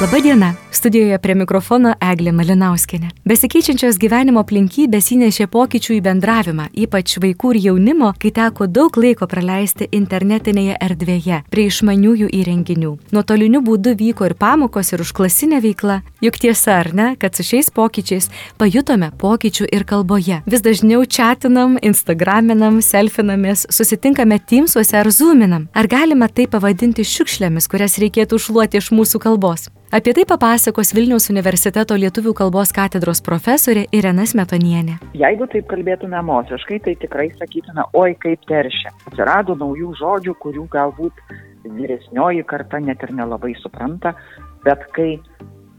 [0.00, 3.10] Labadiena, studijoje prie mikrofono Eglė Malinauskinė.
[3.28, 9.28] Besikeičiančios gyvenimo aplinkybės įnešė pokyčių į bendravimą, ypač vaikų ir jaunimo, kai teko daug laiko
[9.28, 12.92] praleisti internetinėje erdvėje, prie išmaniųjų įrenginių.
[13.12, 15.98] Nuotoliniu būdu vyko ir pamokos, ir užklasinė veikla.
[16.24, 20.38] Juk tiesa, ar ne, kad su šiais pokyčiais pajutome pokyčių ir kalboje.
[20.48, 25.68] Vis dažniau chatinam, instagraminam, selfinamės, susitinkame Teamsuose ar Zoominam.
[25.76, 29.68] Ar galima tai pavadinti šiukšlėmis, kurias reikėtų užluoti iš mūsų kalbos?
[29.92, 34.92] Apie tai papasakos Vilniaus universiteto lietuvių kalbos katedros profesorė Irena Smetonienė.
[35.18, 38.92] Jeigu taip kalbėtume emociškai, tai tikrai sakytume, oi kaip teršia.
[39.10, 41.18] Atsirado naujų žodžių, kurių galbūt
[41.64, 44.14] vyresnioji karta net ir nelabai supranta,
[44.62, 45.16] bet kai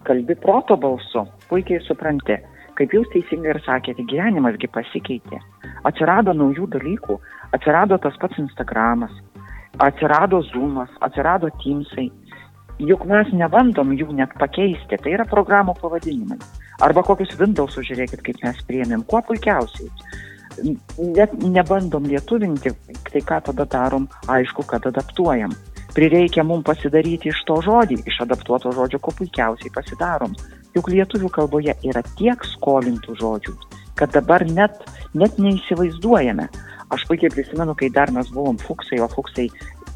[0.03, 2.35] kalbi proto balsu, puikiai supranti,
[2.75, 5.39] kaip jūs teisingai ir sakėte, gyvenimasgi pasikeitė.
[5.87, 7.15] Atsirado naujų dalykų,
[7.55, 9.15] atsirado tas pats Instagramas,
[9.79, 12.11] atsirado Zoomas, atsirado Teamsai
[12.81, 16.39] juk mes nebandom jų net pakeisti, tai yra programų pavadinimai.
[16.81, 19.89] Arba kokius Windows žiūrėkit, kaip mes priėmėm, kuo puikiausiai.
[21.15, 22.73] Net nebandom lietuvinti,
[23.11, 25.53] tai ką tada darom, aišku, kad adaptuojam.
[25.95, 30.35] Prireikia mums pasidaryti iš to žodį, iš adaptuoto žodžio, kuo puikiausiai pasidarom.
[30.75, 33.55] Juk lietuvių kalboje yra tiek skolintų žodžių,
[33.99, 36.47] kad dabar net, net neįsivaizduojame.
[36.91, 39.47] Aš puikiai prisimenu, kai dar mes buvom fuksai, o fuksai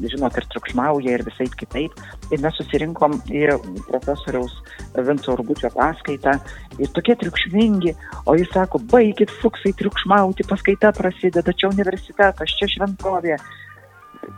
[0.04, 1.94] žinot, ir triukšmauja ir visai kitaip.
[2.32, 3.46] Ir mes susirinkom į
[3.88, 4.58] profesoriaus
[4.96, 6.36] Vinco Urbučio paskaitą
[6.80, 7.94] ir tokie triukšmingi,
[8.26, 13.38] o jis sako, baigit fuksai triukšmauti, paskaita prasideda, čia universitetas, čia šventovė,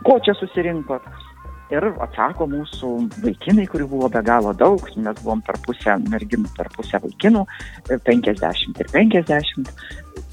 [0.05, 1.09] ko čia susirinkot?
[1.69, 2.87] Ir atsako mūsų
[3.21, 7.43] vaikinai, kurių buvo be galo daug, mes buvom per pusę merginų, per pusę vaikinų,
[8.07, 9.69] 50 ir 50.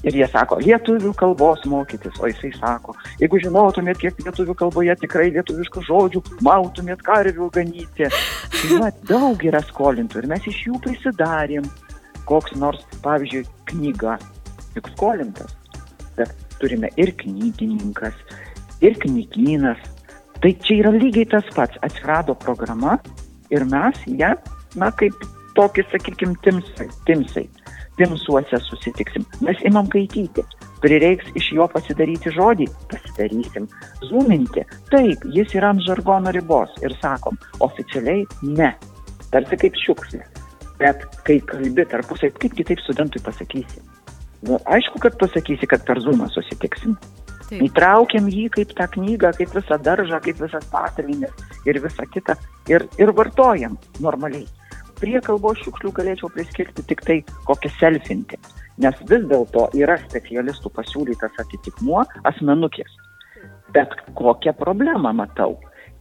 [0.07, 5.25] Ir jie sako, lietuvių kalbos mokytis, o jisai sako, jeigu žinotumėt, kiek lietuvių kalboje tikrai
[5.35, 8.07] lietuviškų žodžių, mautumėt karvių ganyti.
[8.55, 11.67] Tai va, daug yra skolintų ir mes iš jų prisidarėm.
[12.27, 14.15] Koks nors, pavyzdžiui, knyga,
[14.77, 15.51] juk skolintas.
[16.15, 16.31] Bet
[16.61, 18.15] turime ir knygininkas,
[18.83, 19.83] ir knygynas.
[20.39, 21.79] Tai čia yra lygiai tas pats.
[21.83, 22.95] Atsirado programa
[23.51, 24.35] ir mes ją,
[24.79, 25.15] na, kaip
[25.59, 26.87] tokį, sakykime, timsai.
[27.07, 27.47] timsai
[27.97, 29.25] pimsuose susitiksim.
[29.41, 30.45] Mes imam kaityti.
[30.81, 33.65] Prireiks iš jo pasidaryti žodį, pasidarysim.
[34.05, 34.63] Zoominti.
[34.91, 38.73] Taip, jis yra ant žargono ribos ir sakom, oficialiai ne.
[39.33, 40.23] Tarsi kaip šiukšlė.
[40.77, 43.81] Bet kai kalbi tarpusai, kaip kitaip studentui pasakysi?
[44.45, 46.93] Nu, aišku, kad pasakysi, kad per zoomą susitiksim.
[47.47, 47.63] Taip.
[47.63, 52.35] Įtraukiam jį kaip tą knygą, kaip visą daržą, kaip visas patalinės ir visą kitą
[52.69, 54.45] ir, ir vartojam normaliai
[55.01, 58.39] prie kalbos šiukšlių galėčiau priskirti tik tai kokią selfinti,
[58.83, 62.89] nes vis dėlto yra specialistų pasiūlytas atitikmuo asmenukės.
[63.75, 65.57] Bet kokią problemą matau?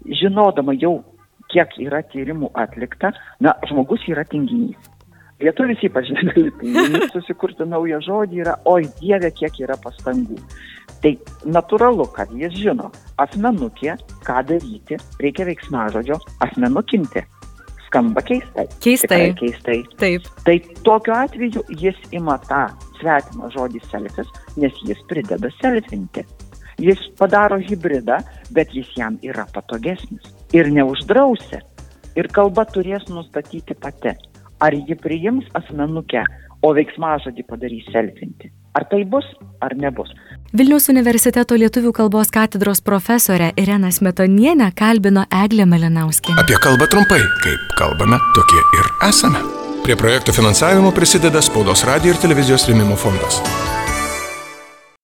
[0.07, 1.01] Žinodama jau,
[1.53, 3.13] kiek yra tyrimų atlikta,
[3.43, 4.79] na, žmogus yra tinginys.
[5.43, 6.09] Lietuvis ypač
[6.61, 10.39] tinginys susikurti naują žodį yra, oi dieve, kiek yra pastangų.
[11.03, 11.13] Tai
[11.53, 12.89] natūralu, kad jis žino,
[13.21, 17.27] asmenukė, ką daryti, reikia veiksmažodžio, asmenukinti
[17.87, 18.67] skamba keistai.
[18.85, 19.21] Keistai.
[19.21, 19.79] Tikrai keistai.
[20.01, 20.29] Taip.
[20.45, 22.67] Tai tokiu atveju jis ima tą
[23.01, 26.25] svetimą žodį selfis, nes jis prideda selfinti.
[26.83, 28.19] Jis padaro hybridą,
[28.53, 30.27] bet jis jam yra patogesnis.
[30.53, 31.63] Ir neuždrausi.
[32.17, 34.13] Ir kalba turės nustatyti pati,
[34.65, 36.23] ar ji priims asmenukę,
[36.65, 38.51] o veiksmažodį padarys selfinti.
[38.77, 39.27] Ar tai bus,
[39.65, 40.13] ar nebus.
[40.57, 46.33] Vilniaus universiteto lietuvių kalbos katedros profesorė Irena Smetonienė kalbino Eglę Melinauskį.
[46.41, 49.43] Apie kalbą trumpai, kaip kalbame, tokie ir esame.
[49.85, 53.43] Prie projektų finansavimo prisideda Spaudos radio ir televizijos rėmimo fondas.